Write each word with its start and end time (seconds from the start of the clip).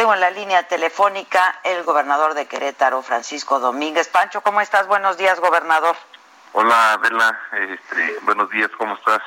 Tengo 0.00 0.14
en 0.14 0.20
la 0.20 0.30
línea 0.30 0.62
telefónica 0.62 1.60
el 1.62 1.82
gobernador 1.82 2.32
de 2.32 2.46
Querétaro, 2.46 3.02
Francisco 3.02 3.60
Domínguez. 3.60 4.08
Pancho, 4.08 4.40
¿cómo 4.40 4.62
estás? 4.62 4.86
Buenos 4.86 5.18
días, 5.18 5.38
gobernador. 5.40 5.94
Hola, 6.54 6.94
Adela. 6.94 7.38
Este, 7.52 8.16
buenos 8.22 8.48
días, 8.48 8.70
¿cómo 8.78 8.94
estás? 8.94 9.20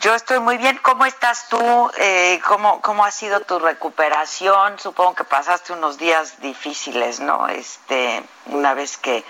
Yo 0.00 0.12
estoy 0.16 0.40
muy 0.40 0.56
bien. 0.58 0.76
¿Cómo 0.82 1.04
estás 1.06 1.48
tú? 1.48 1.88
Eh, 1.98 2.40
¿cómo, 2.48 2.82
¿Cómo 2.82 3.04
ha 3.04 3.12
sido 3.12 3.42
tu 3.42 3.60
recuperación? 3.60 4.76
Supongo 4.80 5.14
que 5.14 5.22
pasaste 5.22 5.72
unos 5.72 5.98
días 5.98 6.40
difíciles, 6.40 7.20
¿no? 7.20 7.46
Este, 7.46 8.24
una 8.46 8.74
vez 8.74 8.96
que 8.96 9.24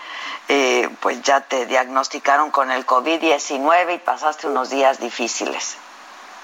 eh, 0.49 0.89
pues 1.01 1.21
ya 1.21 1.43
te 1.43 1.67
diagnosticaron 1.67 2.51
con 2.51 2.71
el 2.71 2.87
COVID-19 2.87 3.95
y 3.97 3.99
pasaste 3.99 4.47
unos 4.47 4.71
días 4.71 4.99
difíciles. 5.01 5.77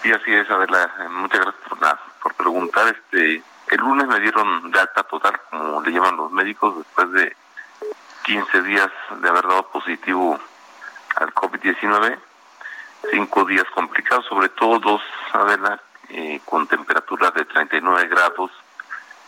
Sí, 0.03 0.13
así 0.13 0.35
es, 0.35 0.51
Adela. 0.51 0.93
Muchas 1.13 1.41
gracias 1.41 1.65
por, 1.67 1.81
la- 1.81 1.99
por 2.23 2.35
preguntar. 2.35 2.89
Este, 2.89 3.43
el 3.71 3.81
lunes 3.81 4.07
me 4.07 4.21
dieron 4.21 4.71
de 4.71 4.81
alta 4.81 5.03
total, 5.05 5.41
como 5.51 5.83
le 5.83 5.91
llaman 5.91 6.17
los 6.17 6.31
médicos, 6.31 6.79
después 6.79 7.11
de 7.13 7.37
15 8.25 8.63
días 8.63 8.91
de 9.21 9.29
haber 9.29 9.47
dado 9.47 9.69
positivo 9.71 10.39
al 11.17 11.35
COVID-19. 11.35 12.19
Cinco 13.11 13.45
días 13.45 13.65
complicados, 13.75 14.27
sobre 14.27 14.49
todo 14.51 14.79
dos, 14.81 15.03
Adela, 15.33 15.81
eh, 16.09 16.41
con 16.45 16.67
temperatura 16.67 17.31
de 17.31 17.45
39 17.45 18.09
grados, 18.09 18.51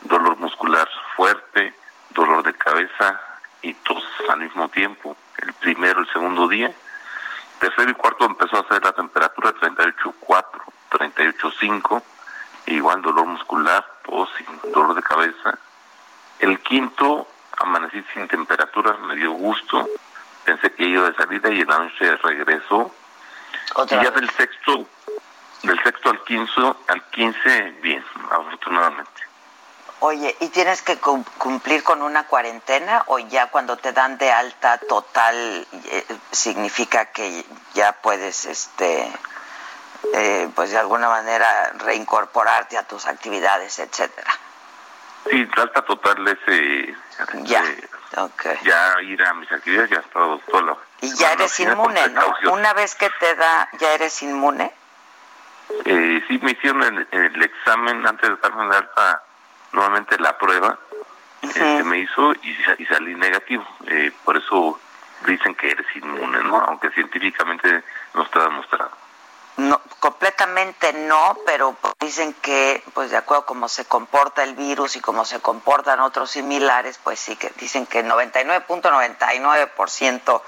dolor 0.02 0.36
muscular 0.38 0.88
fuerte, 1.16 1.74
dolor 2.10 2.42
de 2.42 2.54
cabeza 2.54 3.20
y 3.62 3.74
tos 3.74 4.04
al 4.28 4.40
mismo 4.40 4.68
tiempo. 4.68 5.16
El 5.38 5.52
primero, 5.54 6.00
el 6.00 6.12
segundo 6.12 6.48
día. 6.48 6.72
Tercero 7.60 7.90
y 7.90 7.94
cuarto 7.94 8.24
empezó 8.24 8.56
a 8.56 8.60
hacer 8.60 8.82
la 8.82 8.92
temperatura 8.92 9.52
38.4, 9.54 10.44
38.5, 10.90 12.02
igual 12.66 13.02
dolor 13.02 13.26
muscular, 13.26 13.86
tos 14.10 14.28
y 14.40 14.68
dolor 14.70 14.94
de 14.94 15.02
cabeza. 15.02 15.58
El 16.40 16.58
quinto, 16.60 17.26
amanecí 17.58 18.02
sin 18.12 18.26
temperatura, 18.28 18.94
me 18.94 19.14
dio 19.14 19.32
gusto, 19.32 19.88
pensé 20.44 20.72
que 20.72 20.84
iba 20.84 21.08
de 21.10 21.16
salida 21.16 21.50
y 21.50 21.60
en 21.60 21.68
la 21.68 21.78
noche 21.78 22.16
regresó. 22.16 22.90
Otra 23.74 24.00
y 24.00 24.04
ya 24.04 24.10
del 24.10 24.28
sexto, 24.30 24.86
del 25.62 25.82
sexto 25.82 26.10
al 26.10 26.24
quince, 26.24 26.60
al 26.88 27.02
quince, 27.10 27.70
bien, 27.82 28.04
afortunadamente. 28.30 29.10
Oye, 30.02 30.34
¿y 30.40 30.48
tienes 30.48 30.80
que 30.80 30.96
cum- 30.98 31.24
cumplir 31.36 31.82
con 31.84 32.00
una 32.00 32.24
cuarentena 32.24 33.02
o 33.06 33.18
ya 33.18 33.48
cuando 33.50 33.76
te 33.76 33.92
dan 33.92 34.16
de 34.16 34.32
alta 34.32 34.78
total 34.78 35.66
eh, 35.84 36.04
significa 36.30 37.04
que 37.12 37.44
ya 37.74 37.92
puedes, 37.92 38.46
este, 38.46 39.12
eh, 40.14 40.48
pues 40.54 40.70
de 40.70 40.78
alguna 40.78 41.08
manera 41.08 41.72
reincorporarte 41.78 42.78
a 42.78 42.82
tus 42.84 43.06
actividades, 43.06 43.78
etcétera? 43.78 44.32
Sí, 45.28 45.48
la 45.56 45.62
alta 45.62 45.82
total 45.82 46.26
es 46.28 46.38
eh, 46.46 46.96
Ya, 47.42 47.62
eh, 47.64 47.88
ya 48.62 48.94
ir 49.02 49.22
a 49.22 49.34
mis 49.34 49.50
actividades, 49.52 49.90
ya 49.90 49.96
he 49.98 50.00
estado 50.00 50.40
la 50.62 50.76
Y 51.02 51.14
ya 51.14 51.32
eres 51.32 51.60
inmune, 51.60 52.08
¿no? 52.08 52.52
Una 52.52 52.72
vez 52.72 52.94
que 52.94 53.10
te 53.20 53.34
da, 53.36 53.68
ya 53.78 53.92
eres 53.92 54.22
inmune. 54.22 54.72
Eh, 55.84 56.24
sí, 56.26 56.38
me 56.42 56.52
hicieron 56.52 56.82
el, 56.82 57.06
el 57.12 57.42
examen 57.42 58.04
antes 58.06 58.28
de 58.28 58.36
darme 58.36 58.68
de 58.70 58.76
alta 58.76 59.22
nuevamente 59.72 60.18
la 60.18 60.36
prueba. 60.36 60.78
este, 61.42 61.84
me 61.84 61.98
hizo 61.98 62.32
y, 62.34 62.56
y 62.78 62.86
salí 62.86 63.14
negativo. 63.14 63.64
Eh, 63.86 64.10
por 64.24 64.36
eso 64.36 64.80
dicen 65.26 65.54
que 65.54 65.70
eres 65.70 65.86
inmune, 65.94 66.42
¿no? 66.44 66.60
Aunque 66.60 66.90
científicamente 66.90 67.84
no 68.14 68.22
está 68.24 68.40
demostrado. 68.44 68.90
No, 69.56 69.80
completamente 69.98 70.92
no, 70.92 71.36
pero 71.44 71.76
dicen 71.98 72.32
que, 72.34 72.82
pues 72.94 73.10
de 73.10 73.16
acuerdo 73.18 73.42
a 73.42 73.46
cómo 73.46 73.68
se 73.68 73.84
comporta 73.84 74.42
el 74.42 74.54
virus 74.54 74.96
y 74.96 75.00
cómo 75.00 75.26
se 75.26 75.40
comportan 75.40 76.00
otros 76.00 76.30
similares, 76.30 76.98
pues 77.02 77.20
sí 77.20 77.36
que 77.36 77.50
dicen 77.56 77.84
que 77.86 78.02
99.99% 78.04 80.42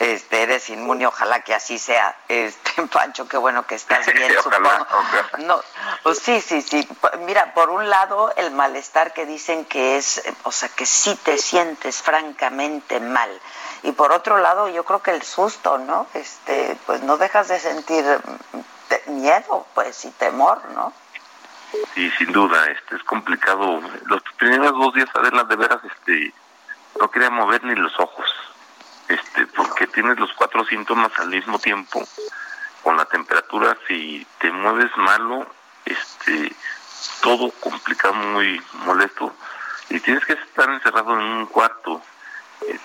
este, 0.00 0.42
eres 0.42 0.68
inmune. 0.70 1.06
Ojalá 1.06 1.40
que 1.40 1.54
así 1.54 1.78
sea, 1.78 2.16
este 2.28 2.82
Pancho, 2.92 3.28
qué 3.28 3.36
bueno 3.36 3.64
que 3.66 3.76
estás 3.76 4.04
bien, 4.06 4.32
Ojalá, 4.36 4.42
supongo. 4.42 4.68
ojalá. 4.98 5.30
No, 5.38 5.60
pues 6.02 6.18
sí, 6.18 6.40
sí, 6.40 6.60
sí. 6.62 6.88
Mira, 7.20 7.54
por 7.54 7.70
un 7.70 7.88
lado, 7.88 8.32
el 8.36 8.50
malestar 8.50 9.12
que 9.12 9.26
dicen 9.26 9.64
que 9.64 9.96
es, 9.96 10.22
o 10.42 10.50
sea, 10.52 10.68
que 10.70 10.86
sí 10.86 11.14
te 11.24 11.38
sientes 11.38 12.02
francamente 12.02 12.98
mal. 13.00 13.30
Y 13.86 13.92
por 13.92 14.10
otro 14.10 14.38
lado, 14.38 14.68
yo 14.68 14.84
creo 14.84 15.00
que 15.00 15.12
el 15.12 15.22
susto, 15.22 15.78
¿no? 15.78 16.08
Este, 16.12 16.76
pues 16.86 17.02
no 17.04 17.16
dejas 17.18 17.46
de 17.46 17.60
sentir 17.60 18.04
miedo, 19.06 19.64
pues, 19.74 20.04
y 20.04 20.10
temor, 20.10 20.60
¿no? 20.74 20.92
Y 21.94 22.10
sin 22.10 22.32
duda, 22.32 22.66
este 22.66 22.96
es 22.96 23.04
complicado. 23.04 23.80
Los 24.06 24.22
primeros 24.38 24.72
dos 24.72 24.92
días, 24.92 25.08
Adela, 25.14 25.44
de 25.44 25.54
veras, 25.54 25.78
este, 25.84 26.34
no 27.00 27.08
quería 27.12 27.30
mover 27.30 27.62
ni 27.62 27.76
los 27.76 27.96
ojos, 28.00 28.28
este, 29.06 29.46
porque 29.46 29.86
tienes 29.86 30.18
los 30.18 30.32
cuatro 30.32 30.64
síntomas 30.64 31.12
al 31.20 31.28
mismo 31.28 31.60
tiempo, 31.60 32.02
con 32.82 32.96
la 32.96 33.04
temperatura, 33.04 33.78
si 33.86 34.26
te 34.40 34.50
mueves 34.50 34.90
malo, 34.96 35.46
este, 35.84 36.52
todo 37.22 37.52
complicado, 37.60 38.14
muy 38.14 38.60
molesto, 38.84 39.32
y 39.90 40.00
tienes 40.00 40.24
que 40.24 40.32
estar 40.32 40.68
encerrado 40.70 41.12
en 41.14 41.24
un 41.24 41.46
cuarto, 41.46 42.02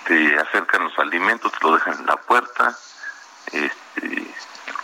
te 0.05 0.39
acercan 0.39 0.83
los 0.85 0.97
alimentos, 0.99 1.51
te 1.51 1.59
lo 1.67 1.73
dejan 1.75 1.99
en 1.99 2.05
la 2.05 2.17
puerta, 2.17 2.75
este, 3.51 4.33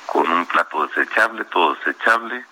con 0.05 0.29
un 0.31 0.45
plato 0.45 0.87
desechable, 0.87 1.45
todo 1.45 1.75
desechable, 1.75 2.45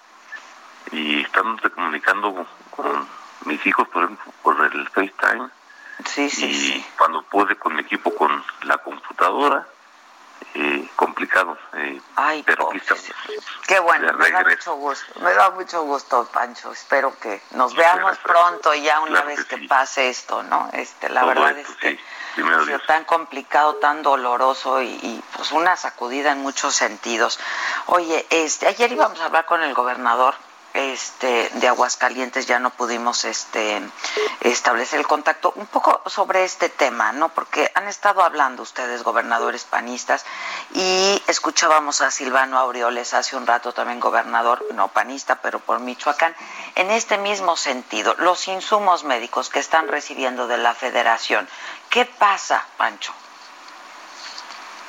y 0.92 1.22
estamos 1.22 1.62
comunicando 1.74 2.48
con 2.72 3.08
mis 3.46 3.66
hijos, 3.66 3.88
por 3.90 4.04
ejemplo, 4.04 4.32
por 4.42 4.66
el 4.74 4.88
FaceTime, 4.90 5.50
Sí, 6.04 6.30
sí, 6.30 6.46
y 6.46 6.54
sí. 6.54 6.86
cuando 6.98 7.22
pude 7.24 7.56
con 7.56 7.74
mi 7.74 7.82
equipo 7.82 8.14
con 8.14 8.44
la 8.64 8.78
computadora, 8.80 9.66
eh, 10.96 11.06
complicado, 11.06 11.58
eh, 11.74 12.02
Ay, 12.16 12.44
pero 12.44 12.70
aquí 12.70 12.80
pobre. 12.80 13.00
estamos. 13.02 13.22
Qué 13.68 13.80
bueno, 13.80 14.14
me 14.14 14.32
da 14.32 14.44
mucho 14.44 14.76
gusto, 14.76 15.20
me 15.20 15.34
da 15.34 15.50
mucho 15.52 15.84
gusto, 15.84 16.26
Pancho. 16.32 16.72
Espero 16.72 17.18
que 17.20 17.42
nos 17.52 17.76
veamos 17.76 18.18
pronto 18.20 18.74
ya 18.74 19.00
una 19.02 19.12
Claro 19.12 19.28
vez 19.28 19.40
que 19.46 19.56
que 19.56 19.58
sí. 19.62 19.68
pase 19.68 20.10
esto, 20.10 20.44
¿no? 20.44 20.70
Este, 20.74 21.10
la 21.10 21.22
Todo 21.22 21.30
verdad 21.30 21.58
esto, 21.58 21.72
es 21.72 21.78
que 21.78 22.00
sí, 22.36 22.42
ha 22.42 22.66
sido 22.66 22.80
tan 22.82 23.04
complicado, 23.06 23.76
tan 23.76 24.02
doloroso 24.04 24.82
y, 24.82 24.88
y, 24.88 25.24
pues 25.36 25.52
una 25.52 25.76
sacudida 25.76 26.32
en 26.32 26.40
muchos 26.40 26.76
sentidos. 26.76 27.40
Oye, 27.88 28.26
este, 28.30 28.68
ayer 28.68 28.92
íbamos 28.92 29.20
a 29.22 29.26
hablar 29.26 29.46
con 29.46 29.62
el 29.64 29.74
gobernador 29.74 30.36
este 30.76 31.50
de 31.54 31.68
Aguascalientes 31.68 32.46
ya 32.46 32.60
no 32.60 32.70
pudimos 32.70 33.24
este 33.26 33.82
establecer 34.42 35.00
el 35.00 35.08
contacto 35.08 35.54
un 35.56 35.68
poco 35.68 36.02
sobre 36.08 36.44
este 36.44 36.70
tema, 36.70 37.14
¿no? 37.14 37.30
Porque 37.30 37.72
han 37.74 37.88
estado 37.88 38.22
hablando 38.24 38.62
ustedes 38.62 39.04
gobernadores 39.04 39.64
panistas 39.64 40.26
y 40.74 41.22
escuchábamos 41.28 42.02
a 42.02 42.12
Silvano 42.12 42.60
Aureoles 42.60 43.14
hace 43.14 43.38
un 43.38 43.48
rato 43.48 43.72
también 43.72 44.00
gobernador 44.00 44.66
no 44.74 44.90
panista, 44.90 45.42
pero 45.42 45.60
por 45.60 45.80
Michoacán 45.80 46.36
en 46.76 46.92
este 46.92 47.18
mismo 47.18 47.56
sentido, 47.56 48.16
los 48.20 48.48
insumos 48.48 49.04
médicos 49.06 49.50
que 49.50 49.60
están 49.60 49.88
recibiendo 49.88 50.48
de 50.48 50.58
la 50.58 50.74
Federación, 50.74 51.48
¿qué 51.90 52.06
pasa, 52.06 52.66
Pancho? 52.78 53.14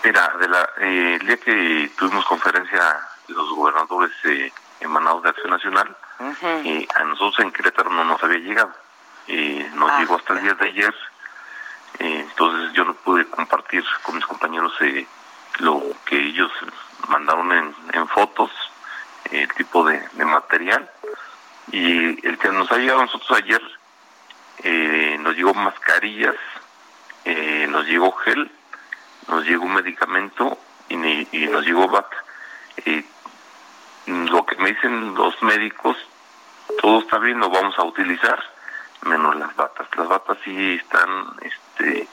Mira, 0.03 0.35
de 0.39 0.49
la, 0.49 0.71
eh, 0.79 1.19
el 1.21 1.27
día 1.27 1.37
que 1.37 1.91
tuvimos 1.97 2.25
conferencia 2.27 3.01
los 3.29 3.51
gobernadores 3.51 4.13
eh, 4.25 4.53
emanados 4.81 5.23
de 5.23 5.31
Acción 5.31 5.51
Nacional, 5.51 5.97
eh, 6.65 6.87
a 6.95 7.05
nosotros 7.05 7.39
en 7.41 7.53
Querétaro 7.53 7.91
no 7.91 8.05
nos 8.05 8.23
había 8.23 8.39
llegado. 8.39 8.73
Eh, 9.29 9.71
nos 9.75 9.91
Ah, 9.91 9.99
llegó 10.01 10.17
hasta 10.17 10.35
el 10.35 10.43
día 10.43 10.55
de 10.55 10.69
ayer, 10.69 10.95
eh, 11.99 12.21
entonces 12.29 12.73
yo 12.75 12.85
no 12.85 12.95
pude 12.95 13.27
compartir 13.27 13.85
con 14.03 14.15
mis 14.17 14.25
compañeros 14.27 14.73
eh, 14.81 15.07
lo 15.59 15.83
que 16.05 16.17
ellos 16.19 16.51
mandaron 17.09 17.51
en, 17.53 17.75
en 17.93 18.09
fotos, 18.09 18.51
eh, 19.31 19.43
el 19.43 19.53
tipo 19.55 19.85
de, 19.85 20.07
de 20.13 20.25
material. 20.25 20.89
Y 21.73 22.25
el 22.27 22.39
que 22.39 22.49
nos 22.51 22.71
ha 22.71 22.77
llegado 22.77 23.01
a 23.01 23.05
nosotros 23.07 23.39
ayer, 23.43 23.63
eh, 24.63 25.17
nos 25.21 25.35
llegó 25.35 25.53
mascarillas, 25.55 26.37
eh, 27.25 27.67
nos 27.69 27.85
llegó 27.87 28.13
gel, 28.13 28.49
nos 29.27 29.45
llegó 29.45 29.65
un 29.65 29.75
medicamento 29.75 30.57
y, 30.89 30.95
y 31.37 31.47
nos 31.49 31.65
llegó 31.65 31.89
VAC. 31.89 32.25
Me 34.67 34.73
dicen 34.73 35.15
los 35.15 35.41
médicos 35.43 35.97
todo 36.83 36.99
está 36.99 37.19
bien, 37.19 37.39
lo 37.39 37.49
vamos 37.49 37.79
a 37.79 37.85
utilizar, 37.85 38.43
menos 39.03 39.37
las 39.37 39.55
batas. 39.55 39.87
Las 39.97 40.09
batas 40.09 40.39
sí 40.43 40.75
están, 40.75 41.37
este, 41.41 42.09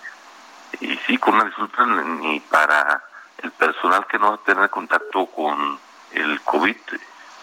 y 0.79 0.95
sí, 0.97 1.17
con 1.17 1.33
una 1.33 1.45
disculpa, 1.45 1.83
ni 1.83 2.39
para 2.41 3.03
el 3.39 3.50
personal 3.53 4.05
que 4.05 4.19
no 4.19 4.29
va 4.29 4.35
a 4.35 4.45
tener 4.45 4.69
contacto 4.69 5.25
con 5.25 5.79
el 6.11 6.41
COVID, 6.41 6.77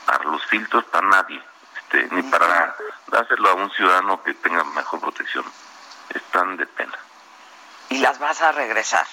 para 0.07 0.25
los 0.27 0.47
filtros, 0.47 0.85
para 0.85 1.09
nadie, 1.09 1.43
este, 1.77 2.07
ni 2.15 2.23
para 2.23 2.77
dárselo 3.09 3.49
a 3.49 3.55
un 3.55 3.71
ciudadano 3.73 4.23
que 4.23 4.35
tenga 4.35 4.63
mejor 4.63 5.01
protección. 5.01 5.45
Están 6.15 6.57
de 6.57 6.67
pena. 6.67 6.99
¿Y 7.89 7.99
las 7.99 8.17
vas 8.21 8.41
a 8.43 8.53
regresar? 8.53 9.09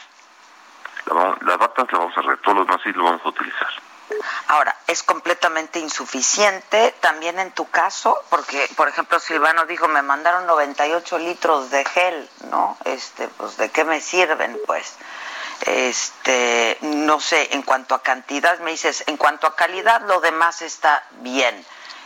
las 1.41 1.57
batas 1.57 1.91
las 1.91 1.99
vamos 1.99 2.15
a 2.15 2.21
regresar, 2.21 2.43
todos 2.43 2.57
los 2.59 2.67
demás 2.67 2.81
sí 2.83 2.93
lo 2.93 3.03
vamos 3.03 3.21
a 3.25 3.29
utilizar. 3.29 3.86
Ahora, 4.47 4.75
es 4.87 5.03
completamente 5.03 5.79
insuficiente 5.79 6.95
también 7.01 7.39
en 7.39 7.51
tu 7.51 7.69
caso, 7.69 8.23
porque, 8.29 8.69
por 8.75 8.87
ejemplo, 8.87 9.19
Silvano 9.19 9.65
dijo, 9.65 9.87
me 9.87 10.01
mandaron 10.01 10.45
98 10.47 11.19
litros 11.19 11.69
de 11.69 11.83
gel, 11.83 12.29
¿no? 12.49 12.77
Este, 12.85 13.27
pues, 13.27 13.57
¿de 13.57 13.69
qué 13.69 13.83
me 13.83 13.99
sirven, 13.99 14.57
pues? 14.65 14.95
Este, 15.65 16.77
no 16.81 17.19
sé, 17.19 17.49
en 17.53 17.63
cuanto 17.63 17.95
a 17.95 18.01
cantidad, 18.01 18.59
me 18.59 18.71
dices, 18.71 19.03
en 19.07 19.17
cuanto 19.17 19.47
a 19.47 19.55
calidad, 19.55 20.01
lo 20.07 20.21
demás 20.21 20.61
está 20.61 21.03
bien. 21.19 21.65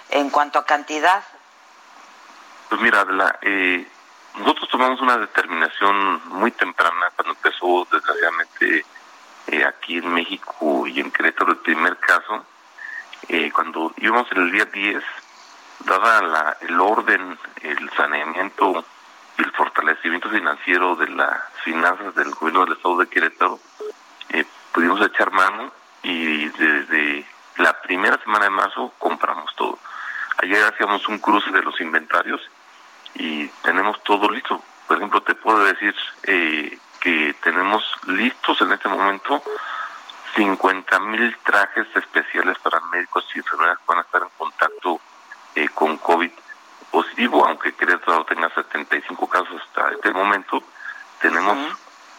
En 0.09 0.29
cuanto 0.29 0.59
a 0.59 0.65
cantidad. 0.65 1.23
Pues 2.69 2.81
mira, 2.81 3.05
eh, 3.41 3.87
nosotros 4.35 4.69
tomamos 4.69 5.01
una 5.01 5.17
determinación 5.17 6.27
muy 6.29 6.51
temprana 6.51 7.11
cuando 7.15 7.33
empezó, 7.33 7.87
desgraciadamente, 7.91 8.85
eh, 9.47 9.65
aquí 9.65 9.97
en 9.97 10.13
México 10.13 10.87
y 10.87 10.99
en 10.99 11.11
Querétaro 11.11 11.51
el 11.51 11.57
primer 11.57 11.97
caso, 11.97 12.45
eh, 13.27 13.51
cuando 13.51 13.93
íbamos 13.97 14.31
en 14.31 14.41
el 14.41 14.51
día 14.51 14.65
10, 14.65 15.03
dada 15.85 16.21
la, 16.21 16.57
el 16.61 16.79
orden, 16.79 17.37
el 17.61 17.89
saneamiento 17.91 18.85
y 19.37 19.41
el 19.43 19.51
fortalecimiento 19.51 20.29
financiero 20.29 20.95
de 20.95 21.09
las 21.09 21.41
finanzas 21.63 22.13
del 22.15 22.31
gobierno 22.31 22.65
del 22.65 22.75
estado 22.75 22.97
de 22.97 23.07
Querétaro, 23.07 23.59
eh, 24.29 24.45
pudimos 24.71 25.01
echar 25.01 25.31
mano 25.31 25.71
y 26.03 26.47
desde 26.49 27.25
la 27.57 27.79
primera 27.81 28.17
semana 28.23 28.45
de 28.45 28.51
marzo 28.51 28.93
compramos 28.97 29.53
todo. 29.55 29.77
Ayer 30.37 30.63
hacíamos 30.63 31.07
un 31.07 31.19
cruce 31.19 31.51
de 31.51 31.61
los 31.61 31.79
inventarios 31.81 32.41
y 33.15 33.47
tenemos 33.63 34.01
todo 34.03 34.29
listo. 34.29 34.61
Por 34.87 34.97
ejemplo, 34.97 35.21
te 35.21 35.35
puedo 35.35 35.63
decir 35.63 35.95
eh, 36.23 36.77
tenemos 37.43 37.83
listos 38.07 38.61
en 38.61 38.71
este 38.71 38.87
momento 38.87 39.41
50 40.35 40.99
mil 40.99 41.37
trajes 41.43 41.87
especiales 41.95 42.57
para 42.59 42.79
médicos 42.91 43.25
y 43.35 43.39
enfermeras 43.39 43.77
que 43.79 43.85
van 43.87 43.99
a 43.99 44.01
estar 44.01 44.21
en 44.21 44.29
contacto 44.37 45.01
eh, 45.55 45.67
con 45.69 45.97
COVID 45.97 46.31
positivo, 46.89 47.45
aunque 47.45 47.73
Querétaro 47.73 48.25
tenga 48.25 48.49
75 48.53 49.27
casos 49.27 49.61
hasta 49.61 49.91
este 49.91 50.11
momento, 50.11 50.61
tenemos 51.21 51.57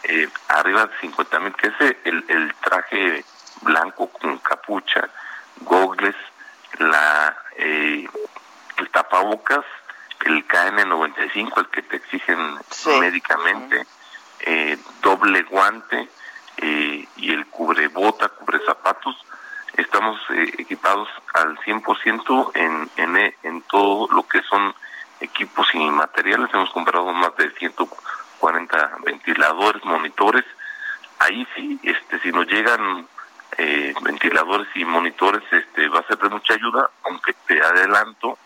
eh, 0.04 0.28
arriba 0.48 0.86
de 0.86 0.98
50 1.00 1.40
mil, 1.40 1.54
que 1.54 1.68
es 1.68 1.96
el, 2.04 2.24
el 2.28 2.54
traje 2.56 3.24
blanco 3.62 4.08
con 4.08 4.38
capucha, 4.38 5.08
gogles, 5.60 6.16
la, 6.78 7.36
eh, 7.56 8.06
el 8.78 8.90
tapabocas, 8.90 9.64
el 10.24 10.46
KN95, 10.46 11.58
el 11.58 11.68
que 11.68 11.82
te 11.82 11.96
exigen 11.96 12.58
médicamente, 13.00 13.86
eh, 14.42 14.78
doble 15.02 15.42
guante 15.42 16.08
eh, 16.58 17.08
y 17.16 17.32
el 17.32 17.46
cubrebota, 17.46 18.28
cubre 18.28 18.58
zapatos. 18.64 19.16
Estamos 19.76 20.20
eh, 20.30 20.52
equipados 20.58 21.08
al 21.34 21.56
100% 21.58 22.50
en, 22.54 22.90
en, 22.96 23.34
en 23.42 23.62
todo 23.62 24.08
lo 24.12 24.26
que 24.26 24.42
son 24.42 24.74
equipos 25.20 25.66
y 25.74 25.78
materiales. 25.78 26.50
Hemos 26.52 26.70
comprado 26.70 27.12
más 27.12 27.34
de 27.36 27.50
140 27.50 28.98
ventiladores, 29.04 29.84
monitores. 29.84 30.44
Ahí 31.18 31.46
sí, 31.54 31.78
este, 31.82 32.18
si 32.20 32.32
nos 32.32 32.46
llegan 32.46 33.06
ventiladores 34.02 34.66
y 34.74 34.84
monitores, 34.84 35.42
este, 35.52 35.86
va 35.88 36.00
a 36.00 36.06
ser 36.06 36.18
de 36.18 36.30
mucha 36.30 36.54
ayuda, 36.54 36.90
aunque 37.04 37.34
te 37.46 37.62
adelanto 37.62 38.38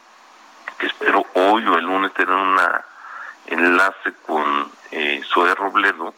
que 0.78 0.86
espero 0.86 1.24
hoy 1.34 1.66
o 1.66 1.78
el 1.78 1.84
lunes 1.84 2.12
tener 2.12 2.34
un 2.34 2.58
enlace 3.46 4.12
con 4.26 4.70
eh, 4.96 5.22
Zoe 5.28 5.54
Robledo 5.54 6.14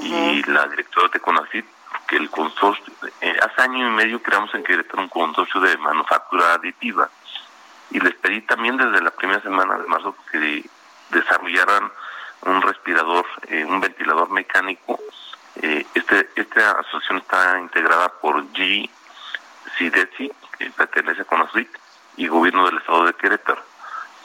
y 0.00 0.42
la 0.44 0.66
directora 0.68 1.08
de 1.12 1.18
CONACYT, 1.18 1.66
que 2.06 2.16
el 2.16 2.30
consorcio, 2.30 2.92
eh, 3.20 3.36
hace 3.42 3.62
año 3.62 3.88
y 3.88 3.90
medio 3.90 4.22
creamos 4.22 4.54
en 4.54 4.62
Querétaro 4.62 5.02
un 5.02 5.08
consorcio 5.08 5.60
de 5.60 5.76
manufactura 5.78 6.54
aditiva 6.54 7.10
y 7.90 7.98
les 7.98 8.14
pedí 8.14 8.42
también 8.42 8.76
desde 8.76 9.00
la 9.00 9.10
primera 9.10 9.40
semana 9.42 9.76
de 9.78 9.88
marzo 9.88 10.14
que 10.30 10.64
desarrollaran 11.10 11.90
un 12.42 12.62
respirador, 12.62 13.26
eh, 13.48 13.64
un 13.64 13.80
ventilador 13.80 14.30
mecánico. 14.30 15.00
Eh, 15.56 15.84
este, 15.94 16.28
esta 16.36 16.72
asociación 16.72 17.18
está 17.18 17.58
integrada 17.58 18.08
por 18.08 18.44
G. 18.52 18.88
Que 19.78 20.70
pertenece 20.70 21.20
a 21.20 21.24
CONACYT, 21.24 21.68
y 22.16 22.28
Gobierno 22.28 22.64
del 22.64 22.78
Estado 22.78 23.04
de 23.04 23.12
Querétaro. 23.12 23.62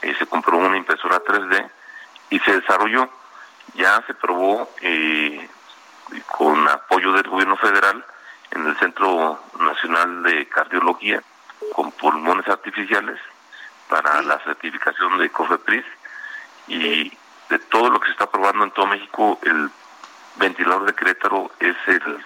se 0.01 0.25
compró 0.27 0.57
una 0.57 0.77
impresora 0.77 1.21
3D 1.21 1.69
y 2.29 2.39
se 2.39 2.61
desarrolló 2.61 3.09
ya 3.81 4.03
se 4.05 4.13
probó 4.13 4.69
eh, 4.81 5.49
con 6.27 6.67
apoyo 6.67 7.13
del 7.13 7.27
gobierno 7.27 7.57
federal 7.57 8.05
en 8.51 8.67
el 8.67 8.77
Centro 8.77 9.39
Nacional 9.59 10.21
de 10.21 10.47
Cardiología 10.47 11.23
con 11.73 11.91
pulmones 11.93 12.47
artificiales 12.47 13.19
para 13.89 14.21
la 14.21 14.37
certificación 14.43 15.17
de 15.17 15.31
COFEPRIS. 15.31 15.85
Y 16.67 17.11
de 17.49 17.59
todo 17.69 17.89
lo 17.89 17.99
que 17.99 18.07
se 18.07 18.11
está 18.11 18.29
probando 18.29 18.65
en 18.65 18.71
todo 18.71 18.85
México, 18.85 19.39
el 19.41 19.69
ventilador 20.35 20.85
de 20.85 20.93
Querétaro 20.93 21.51
es 21.59 21.75
el 21.87 22.23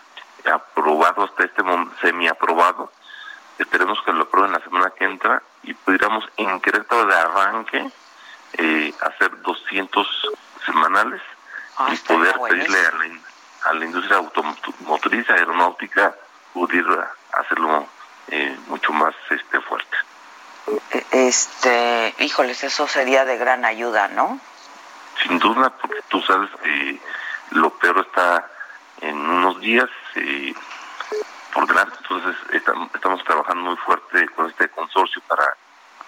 aprobado 0.51 1.23
hasta 1.23 1.45
este 1.45 1.63
momento, 1.63 1.95
semi-aprobado. 2.01 2.91
Esperemos 3.57 4.01
que 4.03 4.11
lo 4.11 4.23
aprueben 4.23 4.51
la 4.51 4.59
semana 4.59 4.91
que 4.91 5.05
entra 5.05 5.41
y 5.63 5.73
pudiéramos 5.73 6.25
en 6.35 6.59
Querétaro 6.59 7.05
de 7.05 7.15
arranque 7.15 7.89
eh, 8.57 8.93
hacer 9.01 9.41
200 9.41 10.07
semanales 10.65 11.21
y 11.91 11.97
poder 11.97 12.35
pedirle 12.49 12.79
a 13.65 13.73
la, 13.73 13.85
industria 13.85 14.17
automotriz 14.17 15.29
aeronáutica 15.29 16.15
pudiera 16.53 17.11
hacerlo 17.33 17.87
eh, 18.27 18.57
mucho 18.67 18.93
más 18.93 19.13
este 19.29 19.59
fuerte. 19.61 19.97
E, 20.91 21.27
este, 21.27 22.15
híjoles, 22.19 22.63
eso 22.63 22.87
sería 22.87 23.25
de 23.25 23.37
gran 23.37 23.65
ayuda, 23.65 24.07
¿no? 24.07 24.39
Sin 25.21 25.39
duda, 25.39 25.69
porque 25.69 26.01
tú 26.07 26.21
sabes 26.21 26.49
que 26.63 26.99
lo 27.51 27.69
peor 27.71 27.99
está 27.99 28.49
en 29.01 29.17
unos 29.17 29.59
días 29.59 29.89
eh, 30.15 30.53
por 31.53 31.67
delante, 31.67 31.97
entonces 32.01 32.35
estamos, 32.51 33.23
trabajando 33.23 33.69
muy 33.69 33.77
fuerte 33.77 34.27
con 34.29 34.49
este 34.49 34.69
consorcio 34.69 35.21
para 35.27 35.55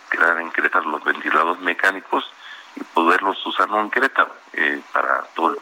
crear 0.10 0.40
en 0.40 0.52
Querétaro 0.52 0.90
los 0.90 1.04
ventiladores 1.04 1.62
mecánicos 1.62 2.30
y 2.76 2.84
poderlos 2.84 3.46
usar 3.46 3.70
en 3.70 3.90
Querétaro 3.90 4.36
eh, 4.54 4.82
para 4.92 5.24
todo. 5.36 5.57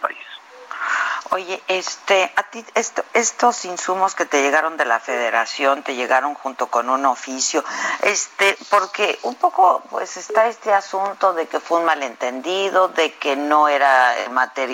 Oye, 1.36 1.62
este, 1.68 2.32
a 2.38 2.44
ti 2.44 2.65
esto, 2.75 3.04
estos 3.12 3.65
insumos 3.65 4.15
que 4.15 4.25
te 4.25 4.42
llegaron 4.42 4.77
de 4.77 4.86
la 4.86 5.01
Federación 5.01 5.84
te 5.84 5.94
llegaron 5.94 6.34
junto 6.34 6.68
con 6.68 6.89
un 6.89 7.06
oficio, 7.06 7.62
este, 8.04 8.58
porque 8.70 9.20
un 9.24 9.36
poco, 9.36 9.84
pues 9.89 10.15
está 10.15 10.48
este 10.48 10.74
asunto 10.74 11.34
de 11.34 11.48
que 11.48 11.60
fue 11.60 11.80
un 11.80 11.86
malentendido, 11.88 12.88
de 12.88 13.15
que 13.15 13.36
no 13.36 13.68
era 13.68 14.15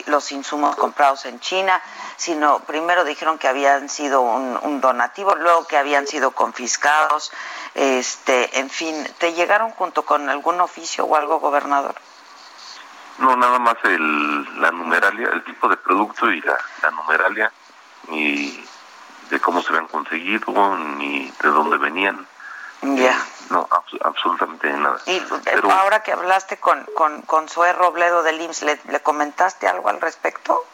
los 0.05 0.31
insumos 0.31 0.75
comprados 0.75 1.25
en 1.25 1.39
China, 1.39 1.81
sino 2.15 2.59
primero 2.59 3.05
dijeron 3.05 3.39
que 3.39 3.47
habían 3.47 3.89
sido 3.89 4.21
un, 4.21 4.59
un 4.61 4.81
donativo, 4.81 5.33
luego 5.33 5.65
que 5.65 5.77
habían 5.77 6.05
sido 6.05 6.29
confiscados, 6.29 7.31
este, 7.73 8.59
en 8.59 8.69
fin, 8.69 9.03
¿te 9.17 9.33
llegaron 9.33 9.71
junto 9.71 10.05
con 10.05 10.29
algún 10.29 10.61
oficio 10.61 11.05
o 11.05 11.15
algo, 11.15 11.39
gobernador? 11.39 11.95
No, 13.21 13.35
nada 13.35 13.59
más 13.59 13.77
el, 13.83 14.61
la 14.61 14.71
numeralia, 14.71 15.29
el 15.29 15.43
tipo 15.43 15.69
de 15.69 15.77
producto 15.77 16.31
y 16.31 16.41
la, 16.41 16.57
numeralia, 16.89 17.51
ni 18.07 18.65
de 19.29 19.39
cómo 19.39 19.61
se 19.61 19.69
habían 19.69 19.87
conseguido, 19.87 20.75
ni 20.75 21.31
de 21.39 21.49
dónde 21.49 21.77
venían. 21.77 22.25
Ya. 22.81 23.15
no, 23.51 23.69
absolutamente 24.03 24.73
nada. 24.73 24.97
Y 25.05 25.17
eh, 25.17 25.61
ahora 25.71 26.01
que 26.01 26.13
hablaste 26.13 26.57
con, 26.57 26.83
con, 26.95 27.21
con 27.21 27.47
Zoe 27.47 27.73
Robledo 27.73 28.23
del 28.23 28.41
IMSS, 28.41 28.63
¿le, 28.87 28.99
comentaste 29.01 29.67
algo 29.67 29.89
al 29.89 30.01
respecto? 30.01 30.65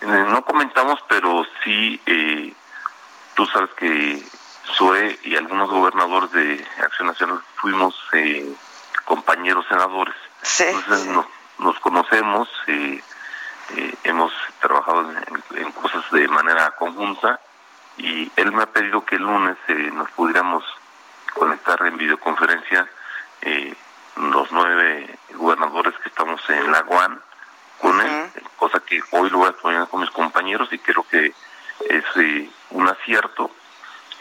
Eh, 0.00 0.06
no 0.06 0.42
comentamos, 0.46 0.98
pero 1.08 1.44
sí, 1.62 2.00
eh, 2.06 2.54
tú 3.34 3.44
sabes 3.44 3.68
que 3.76 4.24
Zoe 4.78 5.18
y 5.24 5.36
algunos 5.36 5.68
gobernadores 5.68 6.32
de 6.32 6.66
Acción 6.82 7.08
Nacional 7.08 7.42
fuimos 7.56 7.94
compañeros 9.04 9.66
senadores. 9.68 10.14
Sí. 10.40 10.64
Entonces 10.64 11.06
nos 11.08 11.26
conocemos, 11.80 12.48
y 12.66 13.02
eh, 13.76 13.94
hemos 14.04 14.32
trabajado 14.60 15.10
en, 15.54 15.72
cosas 15.72 16.04
de 16.10 16.26
manera 16.28 16.70
conjunta 16.72 17.40
y 17.96 18.30
él 18.36 18.52
me 18.52 18.62
ha 18.62 18.66
pedido 18.66 19.04
que 19.04 19.16
el 19.16 19.22
lunes 19.22 19.56
eh, 19.68 19.90
nos 19.92 20.10
pudiéramos 20.10 20.64
conectar 21.34 21.84
en 21.86 21.96
videoconferencia 21.96 22.88
eh, 23.42 23.74
los 24.16 24.50
nueve 24.52 25.18
gobernadores 25.34 25.94
que 26.02 26.08
estamos 26.08 26.40
en 26.50 26.70
la 26.70 26.84
UAN 26.86 27.20
con 27.80 28.00
él, 28.00 28.30
cosa 28.56 28.80
que 28.80 29.00
hoy 29.12 29.30
lo 29.30 29.38
voy 29.38 29.48
a 29.48 29.52
poner 29.52 29.88
con 29.88 30.00
mis 30.00 30.10
compañeros 30.10 30.68
y 30.72 30.78
creo 30.78 31.06
que 31.08 31.32
es 31.88 32.04
eh, 32.16 32.50
un 32.70 32.88
acierto, 32.88 33.50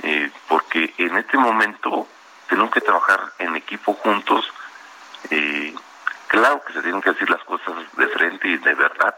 eh, 0.03 0.31
porque 0.47 0.93
en 0.97 1.17
este 1.17 1.37
momento 1.37 2.07
tenemos 2.47 2.71
que 2.71 2.81
trabajar 2.81 3.33
en 3.39 3.55
equipo 3.57 3.93
juntos. 3.95 4.45
Eh, 6.29 6.37
claro 6.39 6.61
que 6.63 6.73
se 6.73 6.81
tienen 6.81 7.01
que 7.01 7.11
decir 7.11 7.29
las 7.29 7.43
cosas 7.43 7.75
de 7.97 8.07
frente 8.07 8.47
y 8.47 8.57
de 8.57 8.73
verdad, 8.75 9.15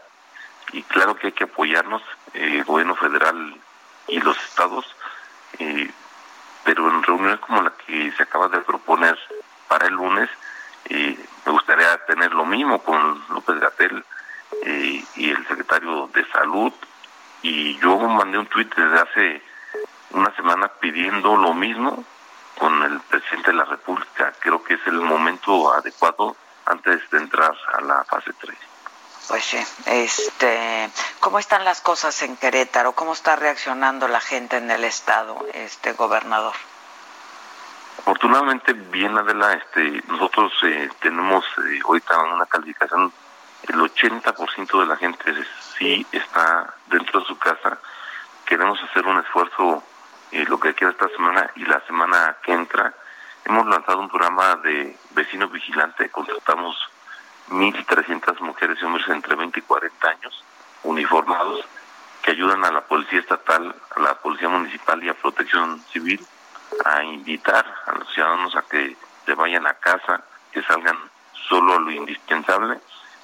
y 0.72 0.82
claro 0.84 1.14
que 1.14 1.28
hay 1.28 1.32
que 1.32 1.44
apoyarnos, 1.44 2.02
el 2.32 2.64
gobierno 2.64 2.94
federal 2.96 3.56
y 4.08 4.20
los 4.20 4.36
estados, 4.38 4.84
pero 6.64 6.88
en 6.88 7.02
reuniones 7.02 7.40
como 7.40 7.62
la 7.62 7.72
que 7.86 8.12
se 8.12 8.22
acaba 8.22 8.48
de 8.48 8.58
proponer 8.60 9.18
para 9.68 9.86
el 9.86 9.94
lunes, 9.94 10.30
me 10.88 11.52
gustaría 11.52 12.04
tener 12.06 12.32
lo 12.32 12.44
mismo 12.46 12.82
con 12.82 13.22
López 13.28 13.60
Gatel 13.60 14.04
y 14.64 15.30
el 15.30 15.46
secretario 15.46 16.08
de 16.14 16.24
Salud, 16.30 16.72
y 17.42 17.78
yo 17.78 17.98
mandé 17.98 18.38
un 18.38 18.46
tuit 18.46 18.74
desde 18.74 19.00
hace 19.00 19.42
una 20.10 20.34
semana 20.36 20.68
pidiendo 20.68 21.36
lo 21.36 21.54
mismo 21.54 22.04
con 22.58 22.82
el 22.82 23.00
presidente 23.00 23.50
de 23.50 23.56
la 23.56 23.64
República. 23.64 24.32
Creo 24.38 24.62
que 24.62 24.74
es 24.74 24.86
el 24.86 25.00
momento 25.00 25.72
adecuado 25.72 26.36
antes 26.66 27.08
de 27.10 27.18
entrar 27.18 27.54
a 27.74 27.80
la 27.80 28.04
fase 28.04 28.32
3. 28.40 28.56
Pues 29.28 29.44
sí, 29.44 29.58
este, 29.86 30.90
¿cómo 31.20 31.38
están 31.38 31.64
las 31.64 31.80
cosas 31.80 32.20
en 32.22 32.36
Querétaro? 32.36 32.92
¿Cómo 32.92 33.12
está 33.12 33.36
reaccionando 33.36 34.08
la 34.08 34.20
gente 34.20 34.56
en 34.56 34.70
el 34.70 34.84
estado, 34.84 35.46
este 35.54 35.92
gobernador? 35.92 36.54
Afortunadamente 37.98 38.72
bien, 38.72 39.16
Adela, 39.16 39.52
este, 39.52 40.02
nosotros 40.08 40.52
eh, 40.64 40.90
tenemos 41.00 41.44
eh, 41.58 41.80
ahorita 41.84 42.18
una 42.18 42.46
calificación 42.46 43.12
el 43.68 43.76
80% 43.76 44.80
de 44.80 44.86
la 44.86 44.96
gente 44.96 45.32
sí 45.78 46.04
está 46.10 46.74
dentro 46.88 47.20
de 47.20 47.26
su 47.26 47.38
casa. 47.38 47.78
Queremos 48.44 48.78
hacer 48.82 49.06
un 49.06 49.18
esfuerzo, 49.18 49.82
eh, 50.32 50.44
lo 50.48 50.58
que 50.58 50.74
queda 50.74 50.90
esta 50.90 51.08
semana 51.08 51.50
y 51.54 51.64
la 51.64 51.80
semana 51.86 52.36
que 52.42 52.52
entra. 52.52 52.92
Hemos 53.44 53.66
lanzado 53.66 53.98
un 53.98 54.08
programa 54.08 54.56
de 54.56 54.96
vecino 55.10 55.48
vigilante, 55.48 56.10
contratamos 56.10 56.76
1.300 57.50 58.40
mujeres 58.40 58.78
y 58.80 58.84
hombres 58.84 59.08
entre 59.08 59.34
20 59.34 59.58
y 59.58 59.62
40 59.62 60.08
años, 60.08 60.44
uniformados, 60.84 61.64
que 62.22 62.30
ayudan 62.30 62.64
a 62.64 62.70
la 62.70 62.82
Policía 62.82 63.20
Estatal, 63.20 63.74
a 63.96 64.00
la 64.00 64.14
Policía 64.14 64.48
Municipal 64.48 65.02
y 65.02 65.08
a 65.08 65.14
Protección 65.14 65.82
Civil 65.92 66.24
a 66.84 67.02
invitar 67.02 67.66
a 67.86 67.92
los 67.92 68.12
ciudadanos 68.12 68.54
a 68.56 68.62
que 68.62 68.96
se 69.26 69.34
vayan 69.34 69.66
a 69.66 69.74
casa, 69.74 70.22
que 70.52 70.62
salgan 70.62 70.96
solo 71.48 71.74
a 71.74 71.80
lo 71.80 71.90
indispensable. 71.90 72.80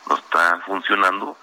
No 0.08 0.16
está 0.16 0.60
funcionando, 0.66 1.36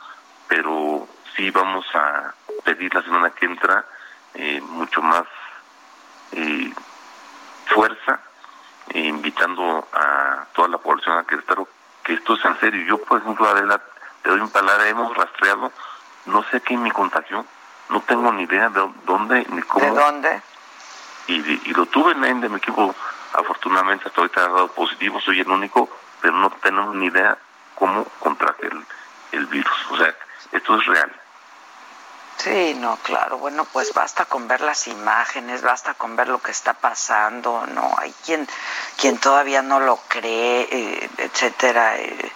pero 0.47 1.07
sí 1.35 1.49
vamos 1.51 1.85
a 1.93 2.33
pedir 2.63 2.93
la 2.93 3.01
semana 3.03 3.29
que 3.31 3.45
entra 3.45 3.85
eh, 4.33 4.61
mucho 4.61 5.01
más 5.01 5.25
eh, 6.33 6.73
fuerza, 7.67 8.19
invitando 8.93 9.87
a 9.93 10.45
toda 10.53 10.67
la 10.67 10.77
población 10.77 11.17
a 11.17 11.23
que 11.23 11.37
que 12.03 12.13
esto 12.13 12.35
es 12.35 12.45
en 12.45 12.59
serio. 12.59 12.85
Yo, 12.85 12.97
por 13.03 13.19
ejemplo, 13.19 13.47
Adela, 13.47 13.81
te 14.21 14.29
doy 14.29 14.39
un 14.39 14.49
palabra, 14.49 14.87
hemos 14.87 15.15
rastreado, 15.15 15.71
no 16.27 16.43
sé 16.51 16.61
qué 16.61 16.77
me 16.77 16.91
contagió, 16.91 17.45
no 17.89 18.01
tengo 18.01 18.31
ni 18.31 18.43
idea 18.43 18.69
de 18.69 18.87
dónde 19.05 19.45
ni 19.49 19.61
cómo. 19.63 19.85
¿De 19.85 19.91
dónde? 19.91 20.41
Y, 21.27 21.33
y 21.69 21.73
lo 21.73 21.87
tuve 21.87 22.11
en 22.11 22.41
de 22.41 22.49
mi 22.49 22.57
equipo, 22.57 22.93
afortunadamente 23.33 24.07
hasta 24.07 24.21
ahorita 24.21 24.41
ha 24.41 24.49
dado 24.49 24.67
positivo, 24.67 25.19
soy 25.19 25.39
el 25.39 25.49
único, 25.49 25.89
pero 26.21 26.35
no 26.35 26.49
tenemos 26.61 26.95
ni 26.95 27.07
idea 27.07 27.37
cómo 27.73 28.05
contraje 28.19 28.67
el, 28.67 28.85
el 29.31 29.45
virus. 29.47 29.91
O 29.91 29.97
sea, 29.97 30.15
esto 30.51 30.77
es 30.77 30.85
real. 30.85 31.11
Sí, 32.37 32.75
no, 32.75 32.97
claro. 32.97 33.37
Bueno, 33.37 33.65
pues 33.65 33.93
basta 33.93 34.25
con 34.25 34.47
ver 34.47 34.61
las 34.61 34.87
imágenes, 34.87 35.61
basta 35.61 35.93
con 35.95 36.15
ver 36.15 36.27
lo 36.27 36.39
que 36.41 36.51
está 36.51 36.73
pasando, 36.73 37.65
¿no? 37.67 37.95
Hay 37.97 38.13
quien, 38.25 38.47
quien 38.97 39.17
todavía 39.17 39.61
no 39.61 39.79
lo 39.79 39.97
cree, 40.07 40.67
eh, 40.69 41.09
etcétera. 41.17 41.97
Eh, 41.97 42.31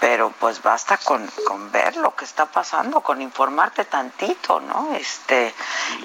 pero 0.00 0.30
pues 0.38 0.62
basta 0.62 0.96
con, 0.98 1.26
con 1.46 1.72
ver 1.72 1.96
lo 1.96 2.14
que 2.14 2.24
está 2.24 2.46
pasando, 2.46 3.00
con 3.00 3.20
informarte 3.20 3.84
tantito, 3.84 4.60
¿no? 4.60 4.94
Este, 4.94 5.52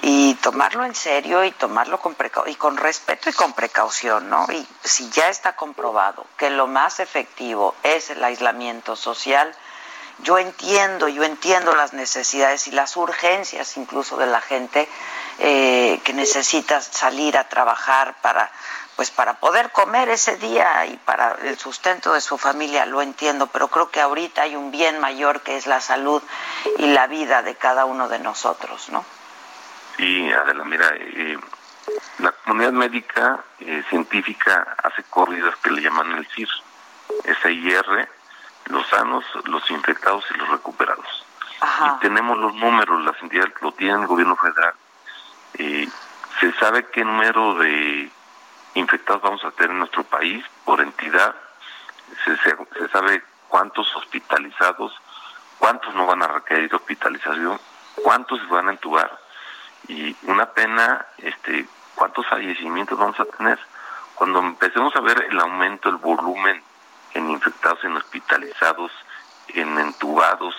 y 0.02 0.34
tomarlo 0.36 0.84
en 0.84 0.94
serio 0.94 1.44
y 1.44 1.52
tomarlo 1.52 2.00
con 2.00 2.16
y 2.46 2.54
con 2.56 2.76
respeto 2.76 3.30
y 3.30 3.32
con 3.32 3.52
precaución, 3.52 4.28
¿no? 4.28 4.46
Y 4.50 4.66
si 4.82 5.08
ya 5.10 5.28
está 5.28 5.54
comprobado 5.54 6.26
que 6.36 6.50
lo 6.50 6.66
más 6.66 7.00
efectivo 7.00 7.74
es 7.82 8.10
el 8.10 8.22
aislamiento 8.24 8.96
social, 8.96 9.54
yo 10.18 10.38
entiendo, 10.38 11.08
yo 11.08 11.24
entiendo 11.24 11.74
las 11.74 11.92
necesidades 11.92 12.66
y 12.68 12.70
las 12.70 12.96
urgencias 12.96 13.76
incluso 13.76 14.16
de 14.16 14.26
la 14.26 14.40
gente 14.40 14.88
eh, 15.38 16.00
que 16.04 16.12
necesita 16.12 16.80
salir 16.80 17.36
a 17.36 17.48
trabajar 17.48 18.14
para 18.22 18.50
pues 18.96 19.10
para 19.10 19.34
poder 19.40 19.70
comer 19.72 20.08
ese 20.08 20.36
día 20.36 20.86
y 20.86 20.96
para 20.98 21.36
el 21.42 21.58
sustento 21.58 22.12
de 22.12 22.20
su 22.20 22.38
familia, 22.38 22.86
lo 22.86 23.02
entiendo, 23.02 23.48
pero 23.48 23.68
creo 23.68 23.90
que 23.90 24.00
ahorita 24.00 24.42
hay 24.42 24.54
un 24.54 24.70
bien 24.70 25.00
mayor 25.00 25.40
que 25.40 25.56
es 25.56 25.66
la 25.66 25.80
salud 25.80 26.22
y 26.78 26.86
la 26.86 27.06
vida 27.08 27.42
de 27.42 27.56
cada 27.56 27.86
uno 27.86 28.08
de 28.08 28.20
nosotros, 28.20 28.88
¿no? 28.90 29.04
Sí, 29.96 30.30
Adela, 30.32 30.64
mira, 30.64 30.90
eh, 30.94 31.36
la 32.18 32.32
comunidad 32.32 32.72
médica 32.72 33.44
eh, 33.60 33.82
científica 33.88 34.76
hace 34.82 35.02
corridas 35.04 35.56
que 35.56 35.70
le 35.70 35.82
llaman 35.82 36.12
el 36.12 36.26
CIR, 36.28 36.48
SIR, 37.42 38.08
los 38.66 38.86
sanos, 38.88 39.24
los 39.44 39.70
infectados 39.70 40.24
y 40.34 40.38
los 40.38 40.48
recuperados. 40.48 41.24
Y 41.62 42.00
tenemos 42.00 42.38
los 42.38 42.54
números, 42.54 43.04
las 43.04 43.20
entidades 43.22 43.54
lo 43.60 43.72
tienen 43.72 44.02
el 44.02 44.06
gobierno 44.06 44.36
federal. 44.36 44.74
Eh, 45.54 45.88
se 46.40 46.52
sabe 46.54 46.86
qué 46.90 47.04
número 47.04 47.54
de 47.54 48.10
infectados 48.74 49.22
vamos 49.22 49.44
a 49.44 49.50
tener 49.52 49.70
en 49.70 49.78
nuestro 49.78 50.02
país 50.04 50.44
por 50.64 50.80
entidad, 50.80 51.34
se, 52.24 52.36
se, 52.36 52.88
sabe 52.92 53.22
cuántos 53.48 53.94
hospitalizados, 53.96 54.92
cuántos 55.58 55.94
no 55.94 56.06
van 56.06 56.22
a 56.22 56.28
requerir 56.28 56.74
hospitalización, 56.74 57.58
cuántos 58.02 58.40
se 58.40 58.46
van 58.46 58.68
a 58.68 58.72
entubar 58.72 59.18
y 59.88 60.16
una 60.24 60.46
pena, 60.46 61.06
este, 61.18 61.66
cuántos 61.94 62.26
fallecimientos 62.26 62.98
vamos 62.98 63.18
a 63.20 63.24
tener. 63.24 63.58
Cuando 64.14 64.40
empecemos 64.40 64.94
a 64.96 65.00
ver 65.00 65.26
el 65.30 65.38
aumento, 65.40 65.88
el 65.88 65.96
volumen 65.96 66.62
en 67.14 67.30
infectados, 67.30 67.82
en 67.84 67.96
hospitalizados, 67.96 68.92
en 69.48 69.78
entubados 69.78 70.54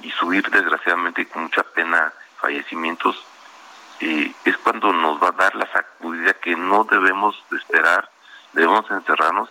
y 0.00 0.10
subir 0.12 0.48
desgraciadamente 0.50 1.26
con 1.26 1.42
mucha 1.44 1.62
pena 1.62 2.12
fallecimientos, 2.40 3.16
eh, 4.00 4.32
es 4.44 4.56
cuando 4.58 4.92
nos 4.92 5.22
va 5.22 5.28
a 5.28 5.32
dar 5.32 5.54
la 5.56 5.70
sacudida 5.72 6.34
que 6.34 6.54
no 6.54 6.84
debemos 6.84 7.36
de 7.50 7.58
esperar, 7.58 8.08
debemos 8.52 8.88
encerrarnos 8.90 9.50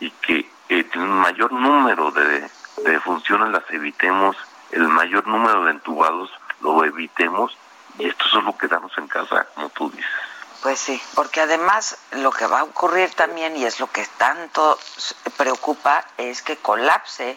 y 0.00 0.10
que 0.10 0.50
el 0.70 0.86
mayor 0.96 1.52
número 1.52 2.10
de, 2.10 2.48
de 2.84 3.00
funciones 3.00 3.50
las 3.50 3.70
evitemos, 3.70 4.36
el 4.72 4.88
mayor 4.88 5.26
número 5.26 5.64
de 5.66 5.72
entubados 5.72 6.30
lo 6.60 6.82
evitemos 6.84 7.56
y 7.98 8.06
esto 8.06 8.24
solo 8.26 8.56
quedarnos 8.56 8.96
en 8.98 9.06
casa, 9.06 9.46
como 9.54 9.68
tú 9.68 9.90
dices. 9.90 10.10
Pues 10.64 10.78
sí, 10.78 10.98
porque 11.14 11.42
además 11.42 11.98
lo 12.12 12.32
que 12.32 12.46
va 12.46 12.60
a 12.60 12.62
ocurrir 12.62 13.10
también, 13.10 13.54
y 13.54 13.66
es 13.66 13.80
lo 13.80 13.92
que 13.92 14.06
tanto 14.16 14.78
preocupa, 15.36 16.06
es 16.16 16.40
que 16.40 16.56
colapse, 16.56 17.36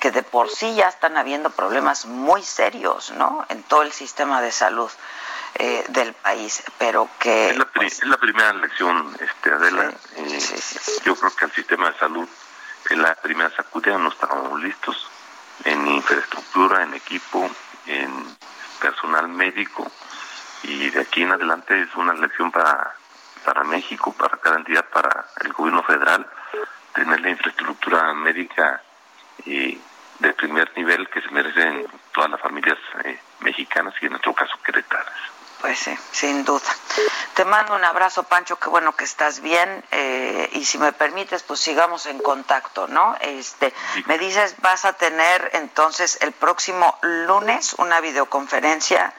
que 0.00 0.10
de 0.10 0.22
por 0.22 0.48
sí 0.48 0.74
ya 0.74 0.88
están 0.88 1.18
habiendo 1.18 1.50
problemas 1.50 2.06
muy 2.06 2.42
serios, 2.42 3.10
¿no? 3.10 3.44
En 3.50 3.62
todo 3.64 3.82
el 3.82 3.92
sistema 3.92 4.40
de 4.40 4.50
salud. 4.50 4.90
Eh, 5.56 5.84
del 5.90 6.14
país, 6.14 6.64
pero 6.78 7.08
que... 7.20 7.50
Es 7.50 7.56
la, 7.56 7.66
pues, 7.66 8.00
primera 8.20 8.52
lección, 8.54 9.16
este, 9.20 9.52
Adela. 9.52 9.92
Eh, 10.16 10.40
yo 11.04 11.14
creo 11.14 11.36
que 11.36 11.44
el 11.44 11.52
sistema 11.52 11.92
de 11.92 11.98
salud 11.98 12.28
en 12.90 13.02
la 13.02 13.14
primera 13.14 13.54
sacudida 13.54 13.96
no 13.96 14.08
estábamos 14.08 14.60
listos 14.60 15.08
en 15.62 15.86
infraestructura, 15.86 16.82
en 16.82 16.94
equipo, 16.94 17.48
en 17.86 18.36
personal 18.80 19.28
médico, 19.28 19.88
y 20.64 20.90
de 20.90 21.00
aquí 21.00 21.22
en 21.22 21.32
adelante 21.32 21.80
es 21.80 21.94
una 21.94 22.14
lección 22.14 22.50
para, 22.50 22.94
para 23.44 23.64
México, 23.64 24.12
para 24.12 24.36
cada 24.38 24.56
entidad, 24.56 24.84
para 24.86 25.26
el 25.42 25.52
gobierno 25.52 25.82
federal, 25.82 26.26
tener 26.94 27.20
la 27.20 27.30
infraestructura 27.30 28.14
médica 28.14 28.82
y 29.44 29.78
de 30.18 30.32
primer 30.32 30.70
nivel 30.76 31.08
que 31.08 31.20
se 31.20 31.30
merecen 31.30 31.86
todas 32.12 32.30
las 32.30 32.40
familias 32.40 32.78
eh, 33.04 33.20
mexicanas 33.40 33.94
y 34.00 34.06
en 34.06 34.12
nuestro 34.12 34.32
caso 34.32 34.54
queretanas. 34.64 35.12
Pues 35.60 35.78
sí, 35.78 35.98
sin 36.12 36.44
duda. 36.44 36.68
Te 37.34 37.44
mando 37.44 37.74
un 37.74 37.84
abrazo, 37.84 38.22
Pancho, 38.24 38.58
qué 38.58 38.68
bueno 38.68 38.94
que 38.94 39.04
estás 39.04 39.40
bien 39.40 39.82
eh, 39.90 40.50
y 40.52 40.64
si 40.64 40.78
me 40.78 40.92
permites, 40.92 41.42
pues 41.42 41.58
sigamos 41.60 42.06
en 42.06 42.18
contacto, 42.18 42.86
¿no? 42.86 43.16
Este, 43.20 43.72
me 44.06 44.18
dices, 44.18 44.56
vas 44.60 44.84
a 44.84 44.92
tener 44.92 45.50
entonces 45.54 46.18
el 46.20 46.32
próximo 46.32 46.98
lunes 47.02 47.74
una 47.78 48.00
videoconferencia 48.00 49.14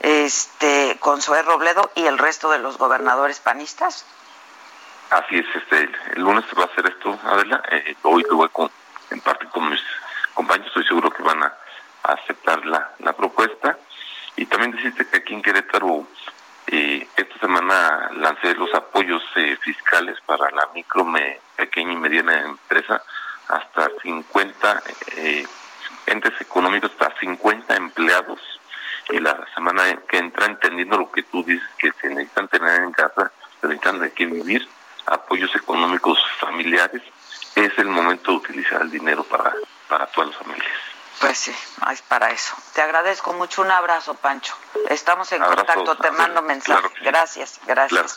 este 0.00 0.96
con 1.00 1.20
Zoé 1.22 1.42
Robledo 1.42 1.90
y 1.94 2.06
el 2.06 2.18
resto 2.18 2.50
de 2.50 2.58
los 2.58 2.78
gobernadores 2.78 3.40
panistas. 3.40 4.04
Así 5.10 5.38
es, 5.38 5.46
este, 5.54 5.90
el, 6.14 6.22
lunes 6.22 6.44
se 6.48 6.56
va 6.56 6.62
a 6.62 6.66
hacer 6.66 6.86
esto, 6.86 7.18
Adela. 7.24 7.62
Eh, 7.70 7.96
hoy 8.02 8.24
lo 8.28 8.36
voy 8.36 8.48
con, 8.50 8.70
en 9.10 9.20
parte 9.20 9.46
con 9.46 9.68
mis 9.68 9.80
compañeros, 10.34 10.68
estoy 10.68 10.86
seguro 10.86 11.10
que 11.10 11.22
van 11.22 11.42
a, 11.42 11.54
aceptar 12.02 12.64
la, 12.64 12.92
la, 13.00 13.12
propuesta. 13.12 13.76
Y 14.36 14.46
también 14.46 14.70
decirte 14.70 15.06
que 15.06 15.18
aquí 15.18 15.34
en 15.34 15.42
Querétaro, 15.42 16.06
eh, 16.68 17.06
esta 17.16 17.38
semana 17.40 18.10
lancé 18.14 18.54
los 18.54 18.72
apoyos 18.74 19.22
eh, 19.34 19.58
fiscales 19.60 20.16
para 20.24 20.50
la 20.52 20.68
micro, 20.72 21.04
me, 21.04 21.40
pequeña 21.56 21.92
y 21.92 21.96
mediana 21.96 22.40
empresa, 22.42 23.02
hasta 23.48 23.90
50 24.02 24.82
eh, 25.16 25.46
entes 26.06 26.40
económicos, 26.40 26.92
hasta 26.92 27.18
50 27.18 27.74
empleados. 27.76 28.40
Y 29.10 29.18
que 30.08 30.18
entra, 30.18 30.46
entendiendo 30.46 30.98
lo 30.98 31.10
que 31.10 31.22
tú 31.24 31.42
dices, 31.44 31.68
que 31.78 31.92
se 32.00 32.08
necesitan 32.08 32.48
tener 32.48 32.82
en 32.82 32.92
casa, 32.92 33.30
se 33.60 33.66
necesitan 33.66 33.98
de 34.00 34.12
qué 34.12 34.26
vivir, 34.26 34.68
apoyos 35.06 35.54
económicos 35.54 36.18
familiares, 36.38 37.02
es 37.54 37.78
el 37.78 37.88
momento 37.88 38.32
de 38.32 38.36
utilizar 38.38 38.82
el 38.82 38.90
dinero 38.90 39.24
para, 39.24 39.52
para 39.88 40.06
todas 40.06 40.30
las 40.30 40.38
familias. 40.38 40.68
Pues 41.20 41.38
sí, 41.38 41.54
es 41.92 42.00
para 42.00 42.30
eso. 42.30 42.56
Te 42.72 42.80
agradezco 42.80 43.34
mucho. 43.34 43.60
Un 43.60 43.70
abrazo, 43.70 44.14
Pancho. 44.14 44.54
Estamos 44.88 45.30
en 45.32 45.42
contacto. 45.42 45.98
Te 45.98 46.10
mando 46.12 46.40
mensaje. 46.40 46.88
Gracias, 47.02 47.60
gracias. 47.66 48.16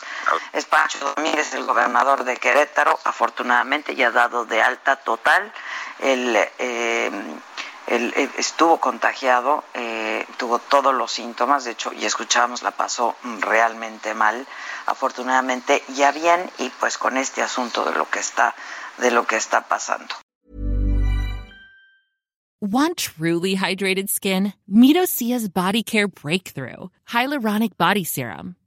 Es 0.54 0.64
Pancho 0.64 1.12
Domínguez, 1.14 1.52
el 1.52 1.64
gobernador 1.64 2.24
de 2.24 2.38
Querétaro. 2.38 2.98
Afortunadamente 3.04 3.94
ya 3.94 4.08
ha 4.08 4.10
dado 4.10 4.46
de 4.46 4.62
alta 4.62 4.96
total. 4.96 5.52
Él, 5.98 6.34
eh, 6.58 7.10
él 7.86 8.12
estuvo 8.38 8.78
contagiado, 8.78 9.64
eh, 9.74 10.26
tuvo 10.36 10.58
todos 10.58 10.94
los 10.94 11.12
síntomas. 11.12 11.64
De 11.64 11.72
hecho, 11.72 11.92
y 11.92 12.04
escuchamos, 12.04 12.62
la 12.62 12.70
pasó 12.70 13.14
realmente 13.40 14.14
mal. 14.14 14.46
Afortunadamente 14.86 15.82
ya 15.94 16.12
bien 16.12 16.50
y 16.58 16.70
pues 16.80 16.98
con 16.98 17.16
este 17.16 17.42
asunto 17.42 17.84
de 17.84 17.92
lo 17.92 18.08
que 18.08 18.20
está 18.20 18.54
de 18.98 19.10
lo 19.10 19.26
que 19.26 19.36
está 19.36 19.62
pasando. 19.62 20.14
Want 22.60 22.96
truly 22.96 23.56
hydrated 23.56 24.08
skin? 24.08 24.54
Body 24.66 25.82
Care 25.82 26.08
Breakthrough 26.08 26.90
Hyaluronic 27.08 27.76
Body 27.76 28.04
Serum. 28.04 28.56